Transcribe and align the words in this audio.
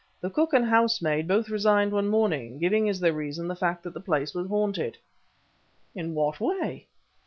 The 0.19 0.31
cook 0.31 0.51
and 0.53 0.65
housemaid 0.65 1.27
both 1.27 1.47
resigned 1.49 1.91
one 1.91 2.07
morning, 2.07 2.57
giving 2.57 2.89
as 2.89 2.99
their 2.99 3.13
reason 3.13 3.47
the 3.47 3.55
fact 3.55 3.83
that 3.83 3.93
the 3.93 3.99
place 4.01 4.33
was 4.33 4.47
haunted." 4.47 4.97
"In 5.93 6.15
what 6.15 6.39
way?" 6.39 6.87